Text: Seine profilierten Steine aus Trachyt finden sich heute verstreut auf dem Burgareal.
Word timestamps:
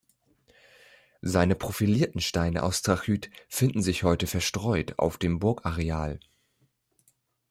Seine 1.21 1.53
profilierten 1.53 2.21
Steine 2.21 2.63
aus 2.63 2.81
Trachyt 2.81 3.29
finden 3.47 3.83
sich 3.83 4.01
heute 4.03 4.25
verstreut 4.25 4.97
auf 4.97 5.19
dem 5.19 5.37
Burgareal. 5.37 6.19